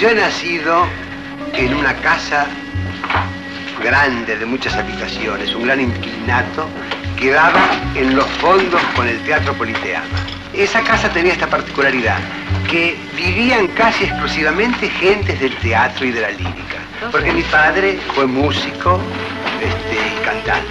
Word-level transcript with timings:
yo 0.00 0.08
he 0.08 0.14
nacido 0.14 0.86
en 1.52 1.74
una 1.74 1.94
casa 1.96 2.46
grande 3.84 4.38
de 4.38 4.46
muchas 4.46 4.74
habitaciones, 4.74 5.54
un 5.54 5.66
gran 5.66 5.78
inquilinato 5.78 6.66
que 7.18 7.30
daba 7.30 7.60
en 7.94 8.16
los 8.16 8.26
fondos 8.38 8.80
con 8.96 9.06
el 9.06 9.18
Teatro 9.24 9.52
Politeama. 9.52 10.06
Esa 10.54 10.80
casa 10.80 11.10
tenía 11.10 11.34
esta 11.34 11.48
particularidad, 11.48 12.16
que 12.70 12.96
vivían 13.14 13.66
casi 13.68 14.04
exclusivamente 14.04 14.88
gentes 14.88 15.38
del 15.38 15.54
teatro 15.56 16.06
y 16.06 16.12
de 16.12 16.22
la 16.22 16.30
lírica, 16.30 16.78
porque 17.12 17.32
mi 17.32 17.42
padre 17.42 17.98
fue 18.14 18.26
músico 18.26 18.98
este, 19.60 19.96
y 19.96 20.24
cantante. 20.24 20.70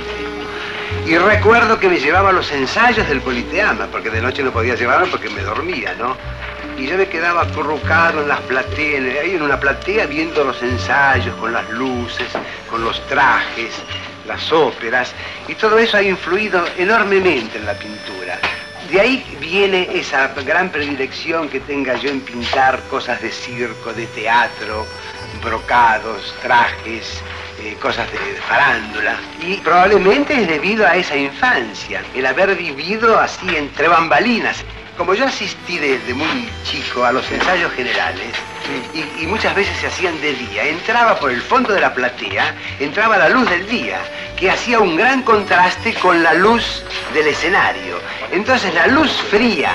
Y 1.05 1.17
recuerdo 1.19 1.79
que 1.79 1.87
me 1.87 1.99
llevaba 1.99 2.29
a 2.29 2.33
los 2.33 2.51
ensayos 2.51 3.07
del 3.07 3.21
Politeama, 3.21 3.85
porque 3.91 4.09
de 4.09 4.23
noche 4.23 4.41
no 4.41 4.51
podía 4.51 4.73
llevarlo 4.73 5.07
porque 5.11 5.29
me 5.29 5.41
dormía, 5.41 5.93
¿no? 5.99 6.17
Y 6.79 6.87
yo 6.87 6.97
me 6.97 7.09
quedaba 7.09 7.41
acurrucado 7.41 8.21
en 8.21 8.29
las 8.29 8.39
plateas, 8.41 9.03
ahí 9.21 9.35
en 9.35 9.41
una 9.41 9.59
platea 9.59 10.05
viendo 10.05 10.45
los 10.45 10.63
ensayos, 10.63 11.35
con 11.35 11.51
las 11.51 11.69
luces, 11.71 12.27
con 12.69 12.85
los 12.85 13.05
trajes, 13.07 13.73
las 14.25 14.49
óperas, 14.53 15.13
y 15.49 15.55
todo 15.55 15.77
eso 15.77 15.97
ha 15.97 16.01
influido 16.01 16.65
enormemente 16.77 17.57
en 17.57 17.65
la 17.65 17.73
pintura. 17.73 18.39
De 18.89 19.01
ahí 19.01 19.25
viene 19.41 19.89
esa 19.93 20.29
gran 20.45 20.69
predilección 20.69 21.49
que 21.49 21.59
tenga 21.59 21.95
yo 21.95 22.11
en 22.11 22.21
pintar 22.21 22.79
cosas 22.89 23.21
de 23.21 23.29
circo, 23.29 23.91
de 23.91 24.07
teatro, 24.07 24.85
brocados, 25.43 26.33
trajes, 26.41 27.21
eh, 27.61 27.75
cosas 27.81 28.09
de, 28.09 28.19
de 28.19 28.41
farándula. 28.41 29.17
Y 29.41 29.57
probablemente 29.57 30.33
es 30.33 30.47
debido 30.47 30.87
a 30.87 30.95
esa 30.95 31.17
infancia, 31.17 32.01
el 32.15 32.25
haber 32.25 32.55
vivido 32.55 33.19
así 33.19 33.53
entre 33.53 33.89
bambalinas. 33.89 34.63
Como 34.99 35.13
yo 35.13 35.27
asistí 35.27 35.77
desde 35.77 36.13
muy 36.13 36.49
chico 36.65 37.05
a 37.05 37.13
los 37.13 37.31
ensayos 37.31 37.71
generales, 37.71 38.35
y, 38.93 39.23
y 39.23 39.27
muchas 39.27 39.55
veces 39.55 39.77
se 39.77 39.87
hacían 39.87 40.19
de 40.19 40.33
día, 40.33 40.65
entraba 40.65 41.17
por 41.17 41.31
el 41.31 41.41
fondo 41.41 41.73
de 41.73 41.79
la 41.79 41.93
platea, 41.93 42.53
entraba 42.81 43.17
la 43.17 43.29
luz 43.29 43.49
del 43.49 43.65
día, 43.65 44.01
que 44.37 44.51
hacía 44.51 44.81
un 44.81 44.97
gran 44.97 45.21
contraste 45.21 45.93
con 45.93 46.21
la 46.21 46.33
luz 46.33 46.83
del 47.13 47.27
escenario. 47.27 47.97
Entonces 48.33 48.73
la 48.73 48.87
luz 48.87 49.09
fría 49.31 49.71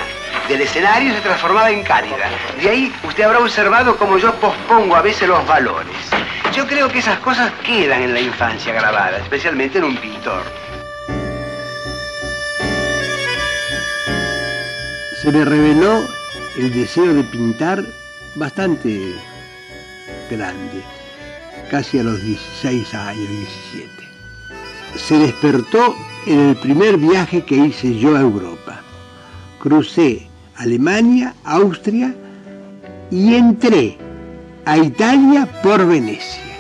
del 0.47 0.61
escenario 0.61 1.15
se 1.15 1.23
transformaba 1.23 1.71
en 1.71 1.85
cálida. 1.85 2.29
De 2.61 2.69
ahí 2.69 2.95
usted 3.03 3.25
habrá 3.25 3.39
observado 3.39 3.97
cómo 3.97 4.19
yo 4.19 4.35
pospongo 4.35 4.95
a 4.95 5.01
veces 5.01 5.27
los 5.27 5.45
valores. 5.47 5.97
Yo 6.55 6.67
creo 6.67 6.91
que 6.91 6.99
esas 6.99 7.19
cosas 7.21 7.51
quedan 7.65 8.03
en 8.03 8.13
la 8.13 8.21
infancia 8.21 8.75
grabadas, 8.75 9.23
especialmente 9.23 9.79
en 9.79 9.85
un 9.85 9.97
pintor. 9.97 10.43
Se 15.25 15.33
me 15.33 15.43
reveló 15.43 16.05
el 16.59 16.71
deseo 16.75 17.15
de 17.15 17.25
pintar 17.25 17.83
bastante 18.35 19.15
grande, 20.31 20.83
casi 21.71 21.99
a 21.99 22.03
los 22.03 22.23
16 22.23 22.93
años, 22.93 23.27
17. 23.73 23.89
Se 24.97 25.17
despertó 25.17 25.97
en 26.27 26.41
el 26.41 26.57
primer 26.57 26.99
viaje 26.99 27.43
que 27.43 27.57
hice 27.57 27.99
yo 27.99 28.15
a 28.15 28.21
Europa. 28.21 28.83
Crucé 29.63 30.29
Alemania, 30.57 31.35
Austria 31.45 32.15
y 33.11 33.35
entré 33.35 33.97
a 34.67 34.77
Italia 34.77 35.49
por 35.63 35.87
Venecia. 35.87 36.55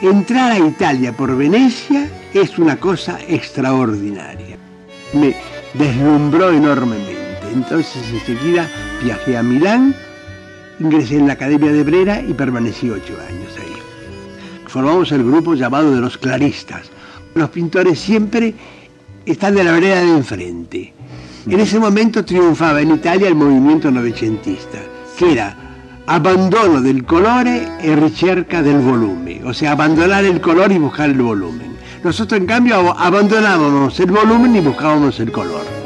Entrar 0.00 0.52
a 0.52 0.58
Italia 0.58 1.14
por 1.14 1.36
Venecia 1.36 2.08
es 2.32 2.58
una 2.58 2.80
cosa 2.80 3.18
extraordinaria. 3.28 4.56
Me 5.12 5.36
deslumbró 5.74 6.52
enormemente. 6.52 7.21
Entonces 7.52 8.02
enseguida 8.10 8.68
viajé 9.02 9.36
a 9.36 9.42
Milán, 9.42 9.94
ingresé 10.80 11.16
en 11.16 11.26
la 11.26 11.34
Academia 11.34 11.72
de 11.72 11.84
Brera 11.84 12.20
y 12.20 12.32
permanecí 12.32 12.90
ocho 12.90 13.14
años 13.28 13.52
ahí. 13.58 13.76
Formamos 14.66 15.12
el 15.12 15.22
grupo 15.22 15.54
llamado 15.54 15.94
de 15.94 16.00
los 16.00 16.16
claristas. 16.16 16.90
Los 17.34 17.50
pintores 17.50 17.98
siempre 17.98 18.54
están 19.26 19.54
de 19.54 19.64
la 19.64 19.72
vereda 19.72 20.00
de 20.00 20.10
enfrente. 20.10 20.92
En 21.46 21.60
ese 21.60 21.78
momento 21.78 22.24
triunfaba 22.24 22.80
en 22.80 22.92
Italia 22.94 23.28
el 23.28 23.34
movimiento 23.34 23.90
novecentista, 23.90 24.78
que 25.18 25.32
era 25.32 25.56
abandono 26.06 26.80
del 26.80 27.04
colore 27.04 27.68
e 27.80 27.96
ricerca 27.96 28.62
del 28.62 28.78
volumen, 28.78 29.46
o 29.46 29.52
sea, 29.52 29.72
abandonar 29.72 30.24
el 30.24 30.40
color 30.40 30.72
y 30.72 30.78
buscar 30.78 31.10
el 31.10 31.20
volumen. 31.20 31.72
Nosotros, 32.02 32.40
en 32.40 32.46
cambio, 32.46 32.98
abandonábamos 32.98 33.98
el 34.00 34.10
volumen 34.10 34.56
y 34.56 34.60
buscábamos 34.60 35.20
el 35.20 35.30
color. 35.30 35.81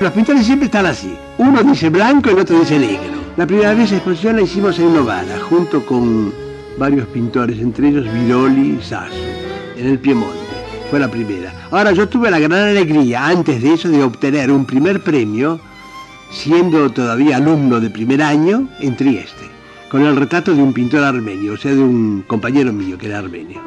Los 0.00 0.12
pintores 0.12 0.46
siempre 0.46 0.64
están 0.64 0.86
así. 0.86 1.14
Uno 1.36 1.62
dice 1.62 1.90
blanco 1.90 2.30
y 2.30 2.32
el 2.32 2.38
otro 2.38 2.58
dice 2.58 2.78
negro. 2.78 3.20
La 3.36 3.46
primera 3.46 3.74
vez 3.74 3.90
la 3.90 3.98
exposición 3.98 4.36
la 4.36 4.42
hicimos 4.42 4.78
en 4.78 4.94
Novara, 4.94 5.38
junto 5.40 5.84
con 5.84 6.32
varios 6.78 7.06
pintores, 7.08 7.58
entre 7.58 7.88
ellos 7.88 8.10
Viroli 8.10 8.78
y 8.78 8.82
Sasso, 8.82 9.12
en 9.76 9.86
el 9.86 9.98
Piemonte. 9.98 10.38
Fue 10.88 10.98
la 10.98 11.10
primera. 11.10 11.52
Ahora, 11.70 11.92
yo 11.92 12.08
tuve 12.08 12.30
la 12.30 12.38
gran 12.38 12.70
alegría, 12.70 13.26
antes 13.26 13.62
de 13.62 13.74
eso, 13.74 13.90
de 13.90 14.02
obtener 14.02 14.50
un 14.50 14.64
primer 14.64 15.02
premio, 15.02 15.60
siendo 16.30 16.90
todavía 16.90 17.36
alumno 17.36 17.78
de 17.78 17.90
primer 17.90 18.22
año, 18.22 18.68
en 18.80 18.96
Trieste, 18.96 19.50
con 19.90 20.00
el 20.06 20.16
retrato 20.16 20.54
de 20.54 20.62
un 20.62 20.72
pintor 20.72 21.04
armenio, 21.04 21.52
o 21.52 21.56
sea, 21.58 21.74
de 21.74 21.78
un 21.82 22.24
compañero 22.26 22.72
mío 22.72 22.96
que 22.96 23.06
era 23.06 23.18
armenio. 23.18 23.60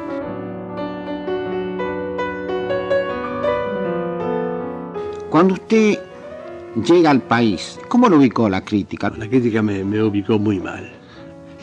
Cuando 5.30 5.54
usted 5.54 5.98
llega 6.82 7.10
al 7.10 7.22
país, 7.22 7.78
¿cómo 7.88 8.08
lo 8.08 8.16
ubicó 8.16 8.48
la 8.48 8.64
crítica? 8.64 9.12
La 9.16 9.28
crítica 9.28 9.62
me, 9.62 9.84
me 9.84 10.02
ubicó 10.02 10.38
muy 10.38 10.60
mal. 10.60 10.90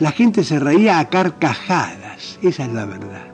La 0.00 0.10
gente 0.10 0.42
se 0.44 0.58
reía 0.58 0.98
a 0.98 1.08
carcajadas, 1.08 2.38
esa 2.42 2.64
es 2.64 2.72
la 2.72 2.86
verdad. 2.86 3.26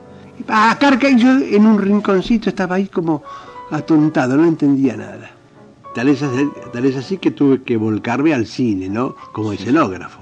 A 0.47 0.77
carcajadas, 0.79 1.21
yo 1.21 1.37
en 1.37 1.65
un 1.65 1.79
rinconcito 1.79 2.49
estaba 2.49 2.75
ahí 2.75 2.87
como 2.87 3.23
atontado, 3.71 4.37
no 4.37 4.45
entendía 4.45 4.95
nada. 4.95 5.31
Tal 5.95 6.09
es, 6.09 6.21
así, 6.21 6.47
tal 6.71 6.85
es 6.85 6.95
así 6.95 7.17
que 7.17 7.31
tuve 7.31 7.63
que 7.63 7.75
volcarme 7.75 8.33
al 8.33 8.45
cine, 8.45 8.89
¿no? 8.89 9.15
Como 9.31 9.53
escenógrafo. 9.53 10.19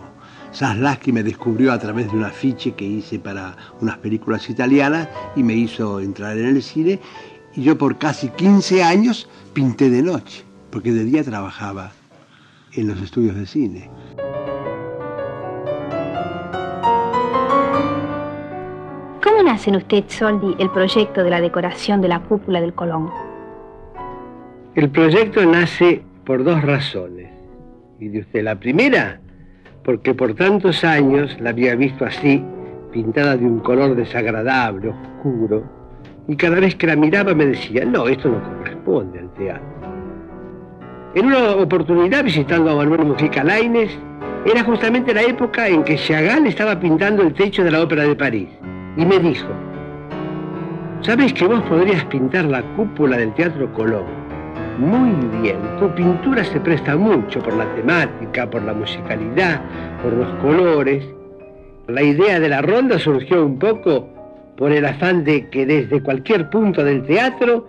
Saslaski 0.52 1.12
me 1.12 1.24
descubrió 1.24 1.74
a 1.74 1.78
través 1.78 2.10
de 2.10 2.18
un 2.18 2.24
afiche 2.24 2.74
que 2.74 2.86
hice 2.86 3.20
para 3.20 3.56
unas 3.82 3.98
películas 3.98 4.50
italianas 4.50 5.10
y 5.36 5.44
me 5.44 5.54
hizo 5.54 6.00
entrar 6.00 6.38
en 6.38 6.48
el 6.48 6.64
cine. 6.64 7.00
Y 7.54 7.64
yo 7.64 7.78
por 7.78 7.98
casi 7.98 8.30
15 8.30 8.82
años 8.82 9.28
pinté 9.54 9.90
de 9.90 10.02
noche, 10.02 10.46
porque 10.72 10.92
de 10.92 11.04
día 11.04 11.24
trabajaba 11.24 11.92
en 12.74 12.88
los 12.88 13.02
estudios 13.02 13.36
de 13.36 13.46
cine. 13.46 13.90
¿Cómo 19.24 19.44
nace 19.44 19.70
en 19.70 19.78
usted, 19.78 20.04
Soldi, 20.08 20.56
el 20.60 20.70
proyecto 20.70 21.24
de 21.24 21.30
la 21.30 21.42
decoración 21.42 22.02
de 22.02 22.08
la 22.08 22.20
cúpula 22.20 22.62
del 22.62 22.74
Colón? 22.74 23.10
El 24.76 24.90
proyecto 24.90 25.46
nace 25.46 26.04
por 26.26 26.44
dos 26.44 26.62
razones. 26.62 27.32
Y 28.00 28.10
de 28.10 28.20
usted, 28.20 28.44
la 28.44 28.60
primera, 28.60 29.20
porque 29.84 30.14
por 30.14 30.36
tantos 30.36 30.84
años 30.84 31.36
la 31.40 31.50
había 31.50 31.76
visto 31.76 32.06
así, 32.06 32.44
pintada 32.92 33.38
de 33.38 33.46
un 33.46 33.60
color 33.60 33.96
desagradable, 33.96 34.90
oscuro, 34.90 35.64
y 36.28 36.36
cada 36.36 36.60
vez 36.60 36.76
que 36.76 36.88
la 36.88 36.96
miraba 36.96 37.34
me 37.34 37.46
decía, 37.46 37.86
no, 37.86 38.08
esto 38.08 38.30
no 38.30 38.44
corresponde 38.44 39.20
al 39.20 39.34
teatro. 39.34 39.87
En 41.16 41.26
una 41.26 41.56
oportunidad 41.56 42.24
visitando 42.24 42.70
a 42.70 42.76
Manuel 42.76 43.06
Mujica 43.06 43.44
Lainez, 43.44 43.92
era 44.46 44.64
justamente 44.64 45.14
la 45.14 45.22
época 45.22 45.68
en 45.68 45.84
que 45.84 45.96
Chagall 45.96 46.48
estaba 46.48 46.80
pintando 46.80 47.24
el 47.24 47.34
techo 47.34 47.64
de 47.64 47.72
la 47.72 47.82
Ópera 47.82 48.04
de 48.04 48.16
París, 48.16 48.50
y 48.98 49.06
me 49.06 49.18
dijo, 49.18 49.48
¿sabes 51.02 51.34
que 51.34 51.48
vos 51.48 51.62
podrías 51.64 52.04
pintar 52.06 52.46
la 52.46 52.62
cúpula 52.76 53.18
del 53.18 53.34
Teatro 53.34 53.72
Colón? 53.74 54.06
Muy 54.80 55.12
bien, 55.42 55.58
tu 55.80 55.90
pintura 55.96 56.44
se 56.44 56.60
presta 56.60 56.96
mucho 56.96 57.40
por 57.40 57.54
la 57.54 57.66
temática, 57.74 58.50
por 58.50 58.62
la 58.64 58.74
musicalidad, 58.74 59.62
por 60.04 60.14
los 60.14 60.28
colores. 60.42 61.04
La 61.88 62.04
idea 62.04 62.40
de 62.40 62.50
la 62.50 62.62
ronda 62.62 63.00
surgió 63.00 63.46
un 63.46 63.58
poco 63.58 64.08
por 64.58 64.72
el 64.72 64.86
afán 64.86 65.24
de 65.24 65.50
que 65.50 65.66
desde 65.66 66.02
cualquier 66.02 66.50
punto 66.50 66.84
del 66.84 67.04
teatro, 67.04 67.68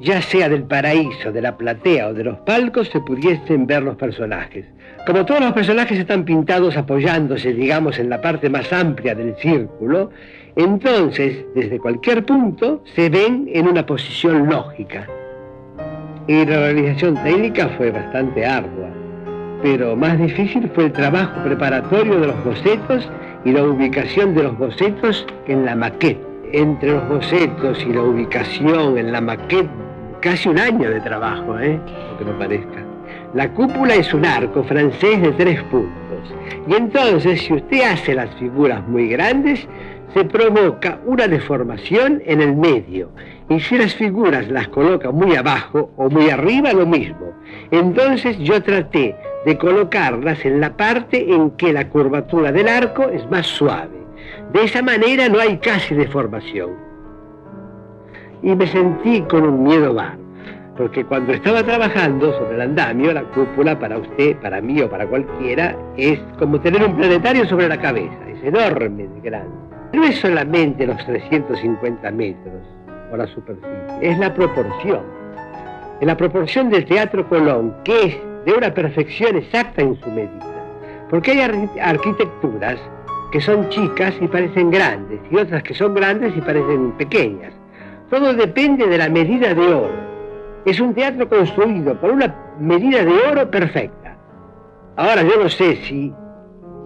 ya 0.00 0.22
sea 0.22 0.48
del 0.48 0.62
paraíso, 0.62 1.30
de 1.30 1.42
la 1.42 1.56
platea 1.56 2.08
o 2.08 2.14
de 2.14 2.24
los 2.24 2.38
palcos, 2.38 2.88
se 2.88 3.00
pudiesen 3.00 3.66
ver 3.66 3.82
los 3.82 3.96
personajes. 3.96 4.64
Como 5.06 5.24
todos 5.24 5.40
los 5.40 5.52
personajes 5.52 5.98
están 5.98 6.24
pintados 6.24 6.76
apoyándose, 6.76 7.52
digamos, 7.52 7.98
en 7.98 8.10
la 8.10 8.20
parte 8.20 8.48
más 8.48 8.72
amplia 8.72 9.14
del 9.14 9.36
círculo, 9.36 10.10
entonces, 10.56 11.44
desde 11.54 11.78
cualquier 11.78 12.24
punto, 12.24 12.82
se 12.94 13.08
ven 13.08 13.48
en 13.52 13.68
una 13.68 13.84
posición 13.86 14.48
lógica. 14.48 15.06
Y 16.26 16.44
la 16.44 16.56
realización 16.56 17.14
técnica 17.22 17.68
fue 17.76 17.90
bastante 17.90 18.44
ardua, 18.44 18.88
pero 19.62 19.96
más 19.96 20.18
difícil 20.18 20.70
fue 20.74 20.86
el 20.86 20.92
trabajo 20.92 21.42
preparatorio 21.44 22.20
de 22.20 22.26
los 22.28 22.44
bocetos 22.44 23.08
y 23.44 23.52
la 23.52 23.64
ubicación 23.64 24.34
de 24.34 24.44
los 24.44 24.58
bocetos 24.58 25.26
en 25.46 25.64
la 25.64 25.74
maqueta. 25.74 26.20
Entre 26.52 26.90
los 26.90 27.08
bocetos 27.08 27.84
y 27.86 27.92
la 27.92 28.02
ubicación 28.02 28.98
en 28.98 29.12
la 29.12 29.20
maqueta, 29.20 29.70
casi 30.20 30.48
un 30.48 30.58
año 30.58 30.90
de 30.90 31.00
trabajo, 31.00 31.58
¿eh? 31.58 31.78
Aunque 32.08 32.24
no 32.24 32.38
parezca. 32.38 32.84
La 33.34 33.52
cúpula 33.52 33.94
es 33.94 34.12
un 34.12 34.24
arco 34.24 34.64
francés 34.64 35.22
de 35.22 35.32
tres 35.32 35.62
puntos. 35.64 36.34
Y 36.68 36.74
entonces, 36.74 37.42
si 37.42 37.54
usted 37.54 37.82
hace 37.82 38.14
las 38.14 38.34
figuras 38.36 38.86
muy 38.88 39.08
grandes, 39.08 39.66
se 40.12 40.24
provoca 40.24 40.98
una 41.06 41.28
deformación 41.28 42.22
en 42.26 42.40
el 42.40 42.56
medio. 42.56 43.10
Y 43.48 43.60
si 43.60 43.78
las 43.78 43.94
figuras 43.94 44.48
las 44.48 44.68
coloca 44.68 45.10
muy 45.10 45.36
abajo 45.36 45.92
o 45.96 46.10
muy 46.10 46.30
arriba, 46.30 46.72
lo 46.72 46.86
mismo. 46.86 47.32
Entonces 47.70 48.38
yo 48.38 48.62
traté 48.62 49.16
de 49.44 49.58
colocarlas 49.58 50.44
en 50.44 50.60
la 50.60 50.76
parte 50.76 51.32
en 51.32 51.52
que 51.52 51.72
la 51.72 51.88
curvatura 51.88 52.52
del 52.52 52.68
arco 52.68 53.08
es 53.08 53.28
más 53.30 53.46
suave. 53.46 53.98
De 54.52 54.64
esa 54.64 54.82
manera 54.82 55.28
no 55.28 55.38
hay 55.38 55.58
casi 55.58 55.94
deformación. 55.94 56.89
Y 58.42 58.54
me 58.54 58.66
sentí 58.66 59.20
con 59.22 59.44
un 59.44 59.62
miedo 59.64 59.92
bar, 59.92 60.16
porque 60.76 61.04
cuando 61.04 61.32
estaba 61.32 61.62
trabajando 61.62 62.32
sobre 62.38 62.54
el 62.54 62.62
andamio, 62.62 63.12
la 63.12 63.22
cúpula 63.24 63.78
para 63.78 63.98
usted, 63.98 64.36
para 64.36 64.60
mí 64.62 64.80
o 64.80 64.88
para 64.88 65.06
cualquiera, 65.06 65.76
es 65.96 66.18
como 66.38 66.58
tener 66.60 66.82
un 66.82 66.96
planetario 66.96 67.46
sobre 67.46 67.68
la 67.68 67.78
cabeza, 67.78 68.16
es 68.28 68.42
enorme 68.42 69.08
de 69.08 69.20
grande. 69.20 69.54
No 69.92 70.04
es 70.04 70.16
solamente 70.20 70.86
los 70.86 71.04
350 71.04 72.10
metros 72.12 72.62
o 73.12 73.16
la 73.16 73.26
superficie, 73.26 73.98
es 74.00 74.18
la 74.18 74.32
proporción. 74.32 75.02
En 76.00 76.06
la 76.06 76.16
proporción 76.16 76.70
del 76.70 76.86
Teatro 76.86 77.28
Colón, 77.28 77.74
que 77.84 78.04
es 78.06 78.16
de 78.46 78.52
una 78.54 78.72
perfección 78.72 79.36
exacta 79.36 79.82
en 79.82 80.00
su 80.00 80.08
medida. 80.10 80.46
Porque 81.10 81.32
hay 81.32 81.68
arquitecturas 81.80 82.78
que 83.32 83.40
son 83.40 83.68
chicas 83.68 84.14
y 84.20 84.26
parecen 84.28 84.70
grandes, 84.70 85.20
y 85.30 85.36
otras 85.36 85.62
que 85.62 85.74
son 85.74 85.92
grandes 85.92 86.34
y 86.36 86.40
parecen 86.40 86.92
pequeñas. 86.92 87.52
Todo 88.10 88.34
depende 88.34 88.88
de 88.88 88.98
la 88.98 89.08
medida 89.08 89.54
de 89.54 89.72
oro. 89.72 90.10
Es 90.64 90.80
un 90.80 90.92
teatro 90.94 91.28
construido 91.28 91.94
por 92.00 92.10
una 92.10 92.34
medida 92.58 93.04
de 93.04 93.12
oro 93.30 93.48
perfecta. 93.48 94.16
Ahora 94.96 95.22
yo 95.22 95.40
no 95.40 95.48
sé 95.48 95.76
si 95.76 96.12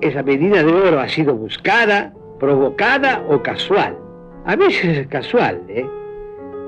esa 0.03 0.23
medida 0.23 0.63
de 0.63 0.71
oro 0.71 1.01
ha 1.01 1.09
sido 1.09 1.35
buscada, 1.35 2.13
provocada 2.39 3.25
o 3.29 3.43
casual. 3.43 3.97
A 4.45 4.55
veces 4.55 4.99
es 4.99 5.07
casual, 5.07 5.63
¿eh? 5.69 5.87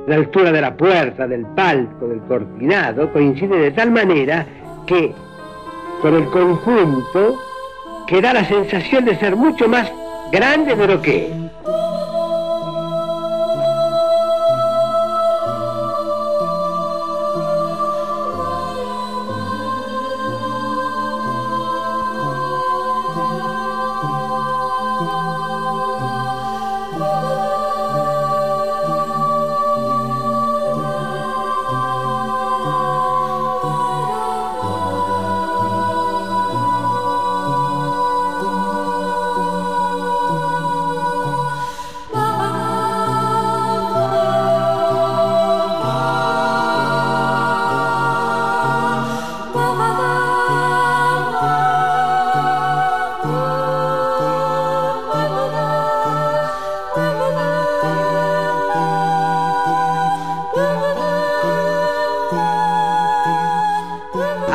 La 0.07 0.17
altura 0.17 0.51
de 0.51 0.61
la 0.63 0.75
puerta, 0.75 1.27
del 1.27 1.45
palco, 1.47 2.09
del 2.09 2.21
cortinado 2.23 3.13
coincide 3.13 3.59
de 3.59 3.71
tal 3.73 3.91
manera 3.91 4.47
que 4.87 5.13
con 6.01 6.15
el 6.15 6.25
conjunto 6.31 7.39
que 8.07 8.23
da 8.23 8.33
la 8.33 8.45
sensación 8.45 9.05
de 9.05 9.17
ser 9.17 9.37
mucho 9.37 9.69
más 9.69 9.93
grande 10.33 10.75
de 10.75 10.87
lo 10.87 11.03
que 11.03 11.27
es. 11.27 11.46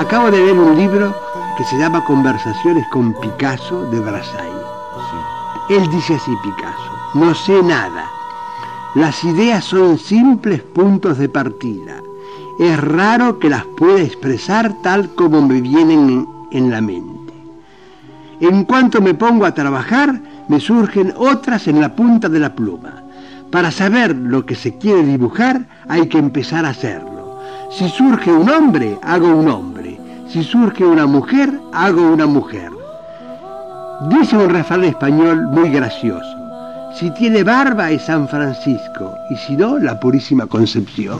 Acabo 0.02 0.32
de 0.32 0.42
ver 0.42 0.58
un 0.58 0.76
libro 0.76 1.16
que 1.56 1.64
se 1.64 1.78
llama 1.78 2.04
Conversaciones 2.04 2.88
con 2.88 3.14
Picasso 3.22 3.88
de 3.92 4.00
Brassai. 4.00 4.50
Él 5.70 5.88
dice 5.92 6.16
así, 6.16 6.32
Picasso, 6.42 6.92
no 7.14 7.36
sé 7.36 7.62
nada. 7.62 8.10
Las 8.96 9.24
ideas 9.24 9.64
son 9.64 10.00
simples 10.00 10.64
puntos 10.64 11.20
de 11.20 11.30
partida. 11.30 12.02
Es 12.60 12.80
raro 12.80 13.38
que 13.38 13.52
las 13.52 13.64
pueda 13.78 14.02
expresar 14.02 14.74
tal 14.82 15.14
como 15.14 15.40
me 15.44 15.62
vienen 15.62 16.28
en 16.52 16.72
la 16.72 16.82
mente. 16.82 17.34
En 18.40 18.64
cuanto 18.64 19.02
me 19.02 19.14
pongo 19.14 19.46
a 19.46 19.54
trabajar, 19.54 20.20
me 20.48 20.60
surgen 20.60 21.14
otras 21.16 21.68
en 21.68 21.80
la 21.80 21.96
punta 21.96 22.28
de 22.28 22.40
la 22.40 22.56
pluma. 22.56 23.04
Para 23.52 23.70
saber 23.70 24.16
lo 24.16 24.48
que 24.48 24.56
se 24.56 24.80
quiere 24.80 25.04
dibujar, 25.04 25.68
hay 25.88 26.08
que 26.08 26.18
empezar 26.18 26.66
a 26.66 26.70
hacerlo. 26.70 27.12
Si 27.70 27.88
surge 27.88 28.30
un 28.32 28.50
hombre, 28.50 28.98
hago 29.02 29.28
un 29.28 29.48
hombre. 29.48 29.91
Si 30.32 30.44
surge 30.44 30.86
una 30.86 31.06
mujer, 31.06 31.60
hago 31.74 32.02
una 32.10 32.26
mujer. 32.26 32.70
Dice 34.08 34.38
un 34.38 34.50
refrán 34.50 34.86
español 34.86 35.48
muy 35.48 35.70
gracioso. 35.70 36.38
Si 36.96 37.12
tiene 37.12 37.44
barba 37.44 37.92
es 37.92 38.04
San 38.04 38.30
Francisco 38.30 39.14
y 39.30 39.36
si 39.36 39.58
no, 39.58 39.78
la 39.78 40.00
Purísima 40.00 40.48
Concepción. 40.48 41.20